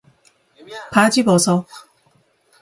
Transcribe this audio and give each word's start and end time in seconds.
바지 0.91 1.23
벗어. 1.23 1.63